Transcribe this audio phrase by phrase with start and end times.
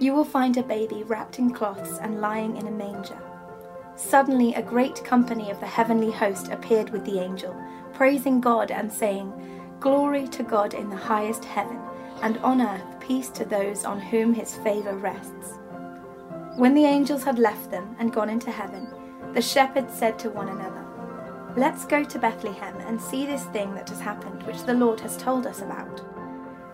[0.00, 3.18] You will find a baby wrapped in cloths and lying in a manger.
[3.96, 7.54] Suddenly, a great company of the heavenly host appeared with the angel,
[7.92, 9.30] praising God and saying,
[9.78, 11.78] Glory to God in the highest heaven,
[12.22, 15.58] and on earth peace to those on whom his favour rests.
[16.56, 18.88] When the angels had left them and gone into heaven,
[19.34, 20.86] the shepherds said to one another,
[21.58, 25.18] Let's go to Bethlehem and see this thing that has happened, which the Lord has
[25.18, 26.00] told us about.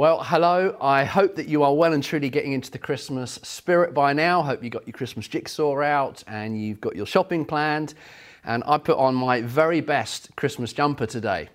[0.00, 0.78] Well, hello.
[0.80, 4.40] I hope that you are well and truly getting into the Christmas spirit by now.
[4.40, 7.92] Hope you got your Christmas jigsaw out and you've got your shopping planned.
[8.42, 11.50] And I put on my very best Christmas jumper today,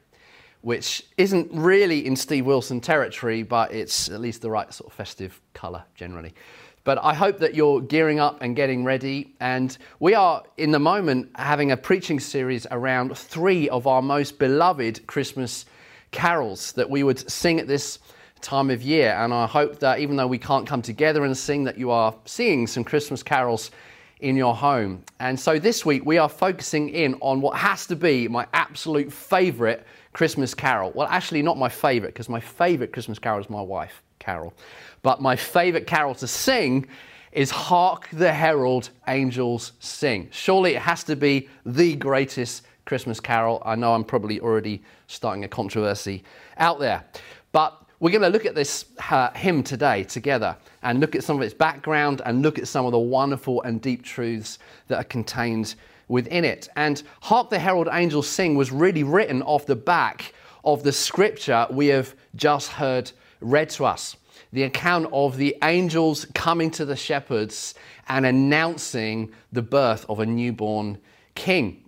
[0.61, 4.93] which isn't really in Steve Wilson territory, but it's at least the right sort of
[4.95, 6.35] festive colour generally.
[6.83, 9.33] But I hope that you're gearing up and getting ready.
[9.39, 14.37] And we are, in the moment, having a preaching series around three of our most
[14.37, 15.65] beloved Christmas
[16.11, 17.97] carols that we would sing at this
[18.45, 19.13] time of year.
[19.19, 22.15] And I hope that even though we can't come together and sing, that you are
[22.25, 23.71] singing some Christmas carols
[24.19, 25.03] in your home.
[25.19, 29.11] And so this week we are focusing in on what has to be my absolute
[29.11, 30.91] favorite Christmas carol.
[30.95, 34.53] Well, actually, not my favorite, because my favorite Christmas carol is my wife, Carol.
[35.01, 36.87] But my favorite carol to sing
[37.33, 40.29] is Hark the Herald Angels Sing.
[40.31, 43.61] Surely it has to be the greatest Christmas carol.
[43.65, 46.23] I know I'm probably already starting a controversy
[46.57, 47.03] out there.
[47.51, 51.37] But we're going to look at this uh, hymn today together and look at some
[51.37, 55.05] of its background and look at some of the wonderful and deep truths that are
[55.05, 55.73] contained
[56.07, 56.69] within it.
[56.75, 61.65] And Hark the Herald Angels Sing was really written off the back of the scripture
[61.71, 63.11] we have just heard
[63.41, 64.15] read to us.
[64.53, 67.73] The account of the angels coming to the shepherds
[68.07, 70.99] and announcing the birth of a newborn
[71.33, 71.84] king.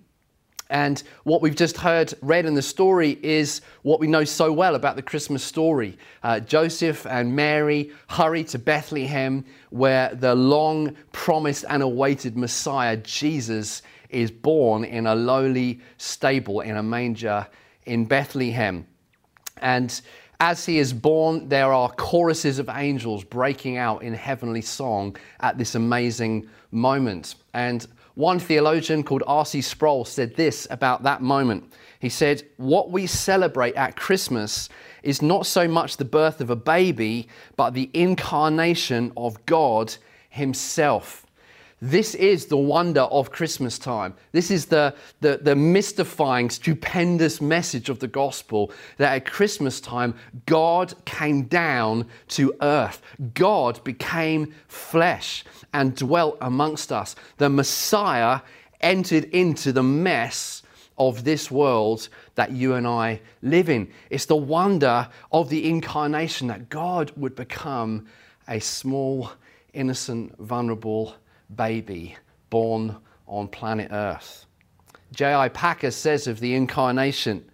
[0.70, 4.76] And what we've just heard read in the story is what we know so well
[4.76, 5.98] about the Christmas story.
[6.24, 13.82] Uh, Joseph and Mary hurry to Bethlehem, where the long promised and awaited Messiah, Jesus,
[14.10, 17.48] is born in a lowly stable in a manger
[17.86, 18.86] in Bethlehem.
[19.62, 20.00] And
[20.40, 25.58] as he is born, there are choruses of angels breaking out in heavenly song at
[25.58, 27.36] this amazing moment.
[27.54, 29.62] And one theologian called R.C.
[29.62, 31.72] Sproul said this about that moment.
[32.00, 34.70] He said, What we celebrate at Christmas
[35.04, 39.96] is not so much the birth of a baby, but the incarnation of God
[40.30, 41.27] Himself.
[41.80, 44.16] This is the wonder of Christmas time.
[44.32, 50.16] This is the, the, the, mystifying, stupendous message of the gospel that at Christmas time,
[50.48, 53.04] God came down to earth.
[53.36, 57.16] God became flesh and dwelt amongst us.
[57.38, 58.42] The Messiah
[58.82, 60.64] entered into the mess
[60.98, 63.92] of this world that you and I live in.
[64.10, 68.08] It's the wonder of the incarnation that God would become
[68.48, 69.30] a small,
[69.74, 71.14] innocent, vulnerable
[71.56, 72.16] baby
[72.50, 72.98] born
[73.28, 74.46] on planet Earth.
[75.14, 75.50] J.I.
[75.50, 77.50] Packer says of the incarnation,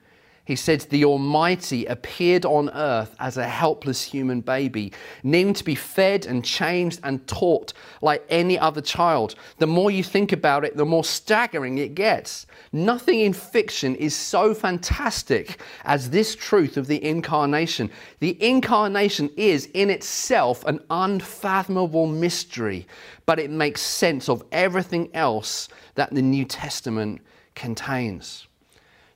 [0.46, 4.92] he said, The Almighty appeared on earth as a helpless human baby,
[5.24, 9.36] needing to be fed and changed and taught like any other child.
[9.60, 12.46] The more you think about it, the more staggering it gets.
[12.74, 17.90] Nothing in fiction is so fantastic as this truth of the incarnation.
[18.20, 22.86] The incarnation is in itself an unfathomable mystery,
[23.26, 27.22] but it makes sense of everything else that the New Testament
[27.56, 28.48] contains.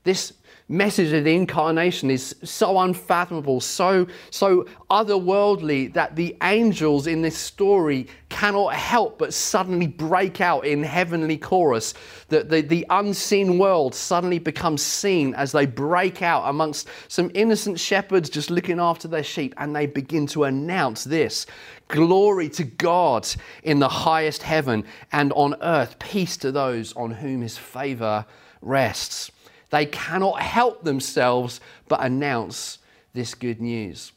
[0.05, 0.31] This
[0.69, 7.37] message of the incarnation is so unfathomable, so, so otherworldly that the angels in this
[7.37, 11.93] story cannot help but suddenly break out in heavenly chorus.
[12.27, 17.79] The, the, the unseen world suddenly becomes seen as they break out amongst some innocent
[17.79, 21.45] shepherds just looking after their sheep, and they begin to announce this
[21.87, 23.25] Glory to God
[23.63, 28.25] in the highest heaven, and on earth, peace to those on whom his favor
[28.61, 29.31] rests.
[29.69, 32.79] They cannot help themselves but announce
[33.13, 34.11] this good news.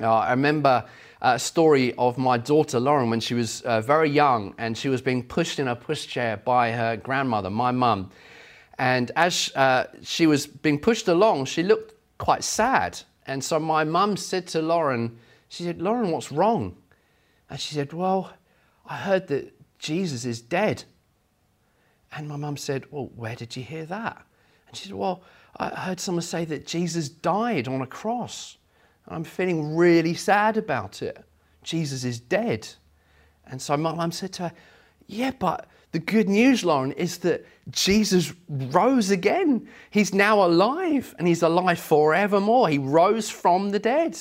[0.00, 0.84] Uh, I remember
[1.20, 5.02] a story of my daughter Lauren when she was uh, very young and she was
[5.02, 8.10] being pushed in a pushchair by her grandmother, my mum.
[8.78, 12.98] And as uh, she was being pushed along, she looked quite sad.
[13.26, 15.18] And so my mum said to Lauren,
[15.48, 16.76] she said, Lauren, what's wrong?
[17.50, 18.32] And she said, Well,
[18.86, 20.84] I heard that Jesus is dead.
[22.12, 24.24] And my mum said, Well, where did you hear that?
[24.70, 25.22] And she said, Well,
[25.56, 28.56] I heard someone say that Jesus died on a cross.
[29.08, 31.22] I'm feeling really sad about it.
[31.62, 32.68] Jesus is dead.
[33.46, 34.52] And so my mum said to her,
[35.08, 39.66] Yeah, but the good news, Lauren, is that Jesus rose again.
[39.90, 42.68] He's now alive and he's alive forevermore.
[42.68, 44.16] He rose from the dead.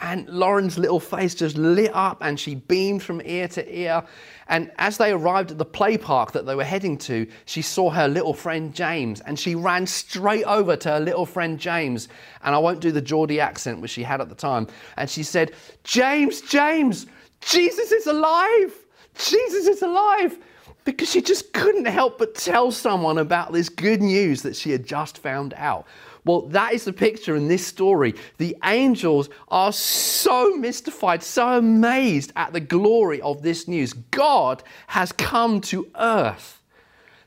[0.00, 4.04] And Lauren's little face just lit up and she beamed from ear to ear.
[4.48, 7.90] And as they arrived at the play park that they were heading to, she saw
[7.90, 12.08] her little friend James and she ran straight over to her little friend James.
[12.44, 14.66] And I won't do the Geordie accent which she had at the time.
[14.96, 15.52] And she said,
[15.82, 17.06] James, James,
[17.40, 18.74] Jesus is alive!
[19.14, 20.38] Jesus is alive!
[20.86, 24.86] Because she just couldn't help but tell someone about this good news that she had
[24.86, 25.84] just found out.
[26.24, 28.14] Well, that is the picture in this story.
[28.38, 33.92] The angels are so mystified, so amazed at the glory of this news.
[33.92, 36.62] God has come to earth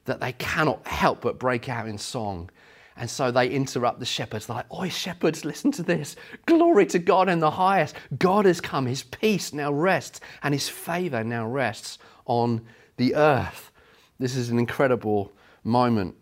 [0.06, 2.50] that they cannot help but break out in song.
[2.96, 4.48] And so they interrupt the shepherds.
[4.48, 6.16] They're like, Oi, shepherds, listen to this.
[6.46, 7.96] Glory to God in the highest.
[8.18, 8.86] God has come.
[8.86, 12.66] His peace now rests, and his favor now rests on
[13.00, 13.72] the earth.
[14.20, 15.32] This is an incredible
[15.64, 16.16] moment.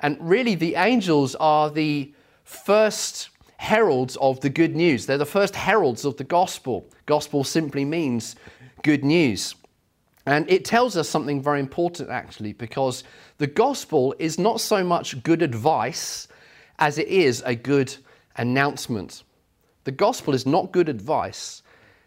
[0.00, 2.14] And really, the angels are the
[2.44, 3.28] first
[3.58, 5.04] heralds of the good news.
[5.04, 6.88] They're the first heralds of the gospel.
[7.06, 8.36] Gospel simply means
[8.82, 9.54] good news.
[10.26, 13.04] And it tells us something very important, actually, because
[13.38, 16.28] the gospel is not so much good advice
[16.78, 17.96] as it is a good
[18.36, 19.24] announcement.
[19.84, 21.62] The gospel is not good advice,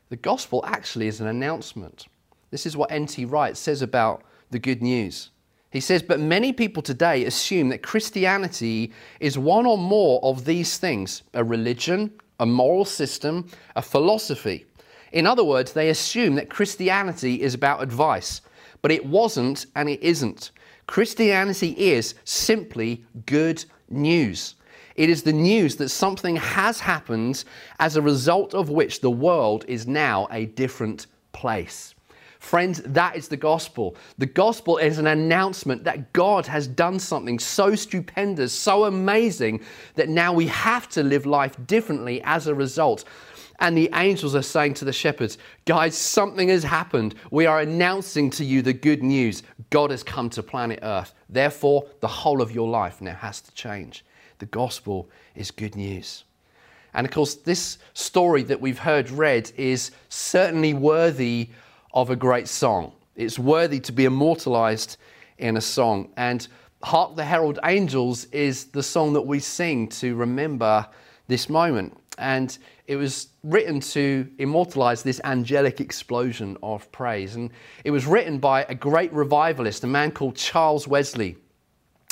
[0.10, 2.08] the gospel actually is an announcement.
[2.52, 3.26] This is what N.T.
[3.26, 5.30] Wright says about the good news.
[5.72, 10.78] He says, but many people today assume that Christianity is one or more of these
[10.78, 14.66] things a religion, a moral system, a philosophy.
[15.12, 18.42] In other words, they assume that Christianity is about advice,
[18.82, 20.52] but it wasn't and it isn't.
[20.88, 24.56] Christianity is simply good news.
[24.96, 27.44] It is the news that something has happened
[27.80, 31.94] as a result of which the world is now a different place.
[32.40, 33.98] Friends, that is the gospel.
[34.18, 39.62] The gospel is an announcement that God has done something so stupendous, so amazing,
[39.96, 43.04] that now we have to live life differently as a result.
[43.60, 47.14] And the angels are saying to the shepherds, Guys, something has happened.
[47.30, 49.44] We are announcing to you the good news.
[49.70, 51.14] God has come to planet Earth.
[51.28, 54.06] Therefore, the whole of your life now has to change.
[54.38, 56.24] The gospel is good news.
[56.94, 61.50] And of course, this story that we've heard read is certainly worthy
[61.94, 62.94] of a great song.
[63.16, 64.98] It's worthy to be immortalized
[65.38, 66.12] in a song.
[66.18, 66.48] And
[66.84, 70.88] Hark the Herald Angels is the song that we sing to remember
[71.28, 71.98] this moment.
[72.18, 77.36] And it was written to immortalize this angelic explosion of praise.
[77.36, 77.52] And
[77.84, 81.38] it was written by a great revivalist, a man called Charles Wesley.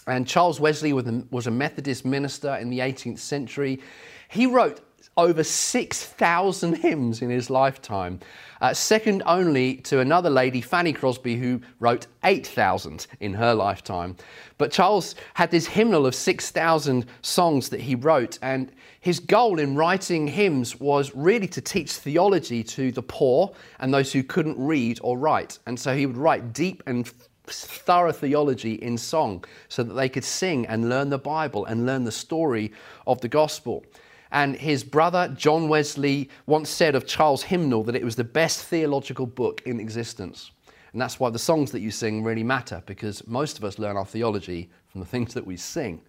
[0.06, 3.82] And Charles Wesley was a Methodist minister in the 18th century.
[4.30, 4.82] He wrote
[5.18, 8.20] over 6,000 hymns in his lifetime,
[8.62, 14.16] uh, second only to another lady, Fanny Crosby, who wrote 8,000 in her lifetime.
[14.58, 19.76] But Charles had this hymnal of 6,000 songs that he wrote, and his goal in
[19.76, 25.00] writing hymns was really to teach theology to the poor and those who couldn't read
[25.02, 25.60] or write.
[25.66, 27.12] And so he would write deep and
[27.48, 32.04] thorough theology in song so that they could sing and learn the Bible and learn
[32.04, 32.72] the story
[33.06, 33.86] of the gospel.
[34.32, 38.64] And his brother, John Wesley, once said of Charles' hymnal that it was the best
[38.64, 40.52] theological book in existence.
[40.94, 43.98] And that's why the songs that you sing really matter, because most of us learn
[43.98, 46.02] our theology from the things that we sing.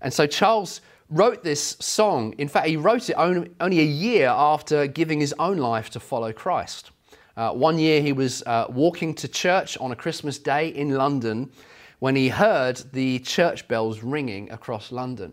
[0.00, 0.80] And so Charles
[1.10, 2.34] wrote this song.
[2.38, 6.32] In fact, he wrote it only a year after giving his own life to follow
[6.32, 6.90] Christ.
[7.36, 11.50] Uh, one year he was uh, walking to church on a Christmas day in London
[11.98, 15.32] when he heard the church bells ringing across London.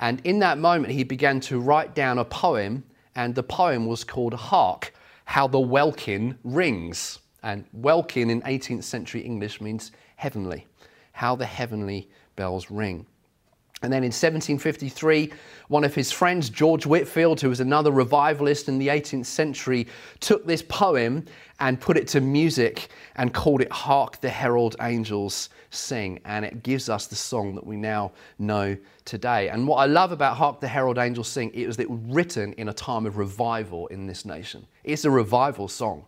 [0.00, 2.84] And in that moment, he began to write down a poem,
[3.14, 7.18] and the poem was called Hark, how the welkin rings.
[7.42, 10.66] And welkin in 18th century English means heavenly,
[11.12, 13.06] how the heavenly bells ring.
[13.82, 15.30] And then in 1753,
[15.68, 19.86] one of his friends, George Whitefield, who was another revivalist in the 18th century,
[20.20, 21.26] took this poem
[21.60, 26.20] and put it to music and called it Hark the Herald Angels Sing.
[26.24, 29.50] And it gives us the song that we now know today.
[29.50, 32.54] And what I love about Hark the Herald Angels Sing, is that it was written
[32.54, 34.66] in a time of revival in this nation.
[34.84, 36.06] It's a revival song.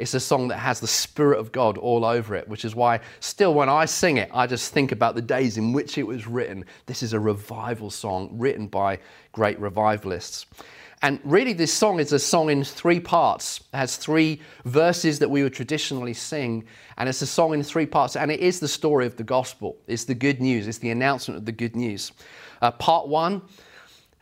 [0.00, 3.00] It's a song that has the Spirit of God all over it, which is why,
[3.20, 6.26] still, when I sing it, I just think about the days in which it was
[6.26, 6.64] written.
[6.86, 8.98] This is a revival song written by
[9.32, 10.46] great revivalists.
[11.02, 13.60] And really, this song is a song in three parts.
[13.74, 16.64] It has three verses that we would traditionally sing,
[16.96, 18.16] and it's a song in three parts.
[18.16, 19.76] And it is the story of the gospel.
[19.86, 20.66] It's the good news.
[20.66, 22.12] It's the announcement of the good news.
[22.62, 23.42] Uh, part one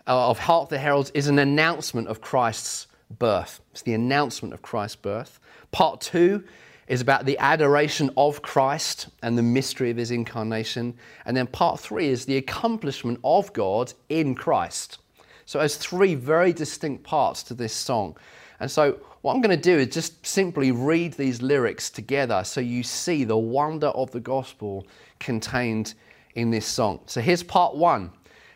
[0.09, 3.61] uh, of Hark the Heralds is an announcement of Christ's birth.
[3.71, 5.39] It's the announcement of Christ's birth.
[5.71, 6.45] Part two
[6.89, 10.95] is about the adoration of Christ and the mystery of his incarnation.
[11.27, 14.99] And then part three is the accomplishment of God in Christ.
[15.45, 18.17] So, there's three very distinct parts to this song.
[18.61, 22.61] And so, what I'm going to do is just simply read these lyrics together so
[22.61, 24.87] you see the wonder of the gospel
[25.19, 25.95] contained
[26.35, 27.01] in this song.
[27.07, 28.11] So, here's part one,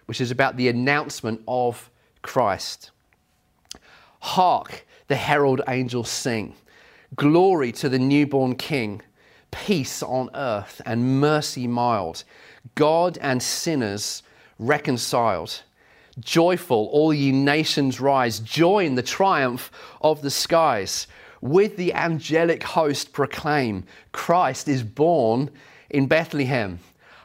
[0.06, 1.90] which is about the announcement of
[2.22, 2.90] Christ.
[4.20, 6.54] Hark, the herald angels sing.
[7.16, 9.02] Glory to the newborn King,
[9.50, 12.24] peace on earth and mercy mild,
[12.74, 14.22] God and sinners
[14.58, 15.60] reconciled.
[16.20, 21.06] Joyful, all ye nations rise, join the triumph of the skies.
[21.42, 25.50] With the angelic host proclaim, Christ is born
[25.90, 26.78] in Bethlehem.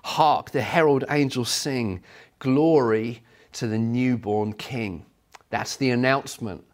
[0.03, 2.03] Hark, the herald angels sing,
[2.39, 3.21] glory
[3.53, 5.05] to the newborn King.
[5.49, 6.66] That's the announcement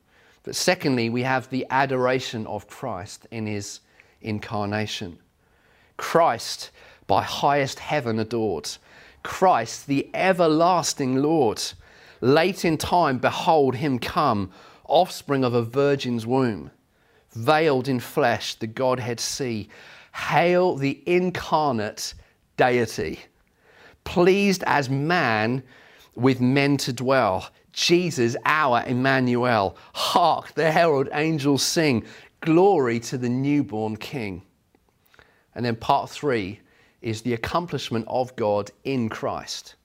[0.44, 3.80] but secondly, we have the adoration of Christ in his
[4.22, 5.18] incarnation.
[5.96, 6.72] Christ,
[7.08, 8.70] by highest heaven adored.
[9.24, 11.62] Christ, the everlasting Lord.
[12.20, 14.52] Late in time, behold him come,
[14.86, 16.72] offspring of a virgin's womb.
[17.32, 19.70] Veiled in flesh, the Godhead see.
[20.14, 22.14] Hail the incarnate
[22.58, 23.20] deity.
[24.04, 25.64] Pleased as man
[26.16, 29.76] with men to dwell Jesus, our Emmanuel.
[29.94, 32.06] Hark, the herald angels sing,
[32.42, 34.44] Glory to the newborn King.
[35.56, 36.60] And then part three
[37.02, 39.76] is the accomplishment of God in Christ.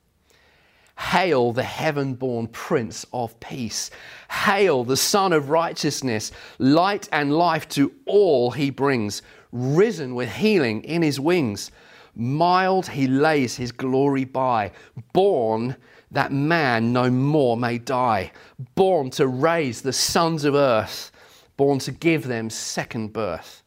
[0.98, 3.90] Hail the heaven born Prince of Peace.
[4.30, 6.32] Hail the Son of Righteousness.
[6.58, 9.22] Light and life to all he brings.
[9.52, 11.70] Risen with healing in his wings.
[12.16, 14.72] Mild he lays his glory by.
[15.12, 15.76] Born
[16.10, 18.32] that man no more may die,
[18.74, 21.12] born to raise the sons of earth,
[21.56, 23.62] born to give them second birth.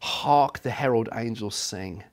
[0.00, 2.04] Hark the herald angels sing,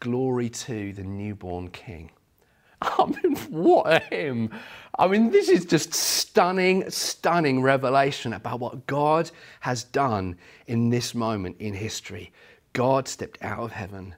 [0.00, 2.10] glory to the newborn king.
[2.82, 4.50] I mean, what a hymn.
[4.98, 9.30] I mean, this is just stunning, stunning revelation about what God
[9.60, 12.32] has done in this moment in history.
[12.74, 14.14] God stepped out of heaven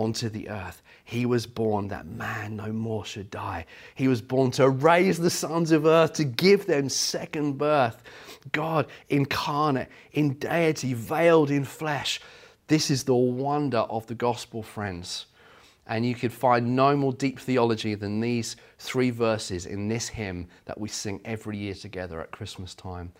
[0.00, 0.82] onto the earth.
[1.04, 3.66] He was born that man no more should die.
[3.94, 8.02] He was born to raise the sons of earth, to give them second birth.
[8.52, 12.20] God incarnate in deity, veiled in flesh.
[12.68, 15.26] This is the wonder of the gospel, friends.
[15.86, 20.46] And you could find no more deep theology than these three verses in this hymn
[20.66, 23.10] that we sing every year together at Christmas time.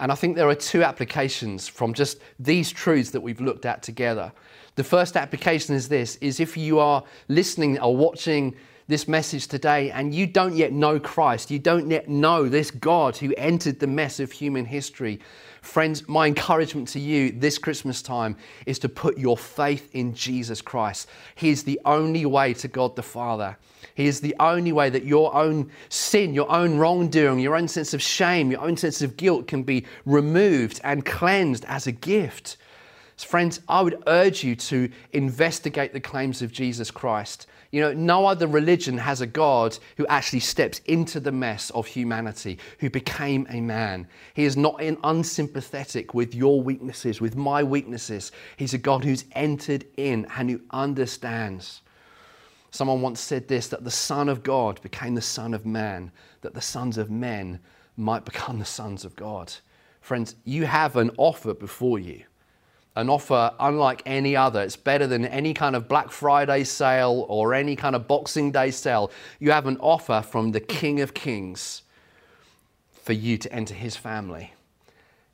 [0.00, 3.82] And I think there are two applications from just these truths that we've looked at
[3.82, 4.32] together.
[4.74, 9.90] The first application is this is if you are listening or watching this message today
[9.90, 13.86] and you don't yet know Christ, you don't yet know this God who entered the
[13.86, 15.20] mess of human history.
[15.62, 18.36] Friends, my encouragement to you this Christmas time
[18.66, 21.08] is to put your faith in Jesus Christ.
[21.34, 23.56] He is the only way to God the Father.
[23.94, 27.94] He is the only way that your own sin, your own wrongdoing, your own sense
[27.94, 32.58] of shame, your own sense of guilt can be removed and cleansed as a gift.
[33.16, 37.46] Friends, I would urge you to investigate the claims of Jesus Christ.
[37.74, 41.88] You know, no other religion has a God who actually steps into the mess of
[41.88, 44.06] humanity, who became a man.
[44.34, 48.30] He is not unsympathetic with your weaknesses, with my weaknesses.
[48.56, 51.82] He's a God who's entered in and who understands.
[52.70, 56.12] Someone once said this that the Son of God became the Son of Man,
[56.42, 57.58] that the sons of men
[57.96, 59.52] might become the sons of God.
[60.00, 62.22] Friends, you have an offer before you
[62.96, 64.62] an offer unlike any other.
[64.62, 68.70] It's better than any kind of Black Friday sale or any kind of Boxing Day
[68.70, 69.10] sale.
[69.40, 71.82] You have an offer from the King of Kings
[72.92, 74.52] for you to enter his family.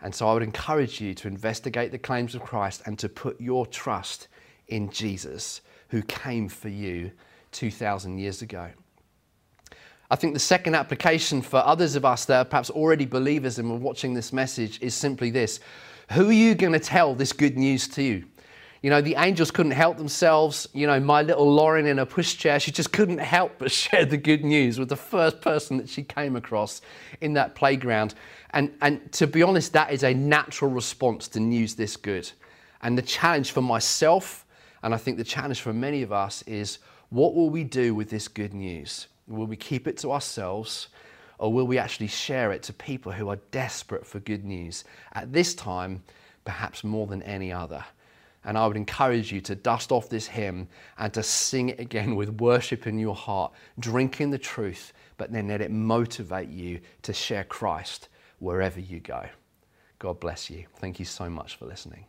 [0.03, 3.41] And so I would encourage you to investigate the claims of Christ and to put
[3.41, 4.29] your trust
[4.69, 7.11] in Jesus, who came for you
[7.53, 8.71] 2,000 years ago.
[10.11, 13.71] I think the second application for others of us that are perhaps already believers and
[13.71, 15.61] are watching this message is simply this
[16.13, 18.25] Who are you going to tell this good news to?
[18.83, 20.69] You know, the angels couldn't help themselves.
[20.73, 24.17] You know, my little Lauren in a pushchair, she just couldn't help but share the
[24.17, 26.81] good news with the first person that she came across
[27.21, 28.15] in that playground.
[28.51, 32.29] And, and to be honest, that is a natural response to news this good.
[32.83, 34.45] And the challenge for myself,
[34.83, 38.11] and I think the challenge for many of us, is what will we do with
[38.11, 39.07] this good news?
[39.29, 40.89] Will we keep it to ourselves?
[41.41, 45.33] Or will we actually share it to people who are desperate for good news at
[45.33, 46.03] this time,
[46.45, 47.83] perhaps more than any other?
[48.45, 50.69] And I would encourage you to dust off this hymn
[50.99, 55.49] and to sing it again with worship in your heart, drinking the truth, but then
[55.49, 59.25] let it motivate you to share Christ wherever you go.
[59.99, 60.67] God bless you.
[60.77, 62.05] Thank you so much for listening.